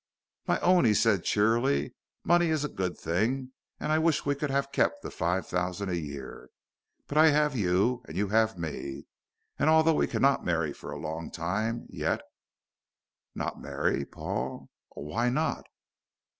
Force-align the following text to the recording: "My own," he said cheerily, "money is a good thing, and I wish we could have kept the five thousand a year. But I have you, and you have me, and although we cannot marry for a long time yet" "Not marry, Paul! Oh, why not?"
"My 0.47 0.59
own," 0.61 0.85
he 0.85 0.95
said 0.95 1.23
cheerily, 1.23 1.93
"money 2.23 2.47
is 2.49 2.63
a 2.65 2.69
good 2.69 2.97
thing, 2.97 3.51
and 3.79 3.91
I 3.91 3.99
wish 3.99 4.25
we 4.25 4.33
could 4.33 4.49
have 4.49 4.71
kept 4.71 5.03
the 5.03 5.11
five 5.11 5.45
thousand 5.45 5.89
a 5.89 5.95
year. 5.95 6.49
But 7.05 7.19
I 7.19 7.27
have 7.27 7.55
you, 7.55 8.01
and 8.07 8.17
you 8.17 8.29
have 8.29 8.57
me, 8.57 9.05
and 9.59 9.69
although 9.69 9.93
we 9.93 10.07
cannot 10.07 10.43
marry 10.43 10.73
for 10.73 10.91
a 10.91 10.97
long 10.97 11.29
time 11.29 11.85
yet" 11.87 12.23
"Not 13.35 13.61
marry, 13.61 14.03
Paul! 14.03 14.71
Oh, 14.95 15.03
why 15.03 15.29
not?" 15.29 15.67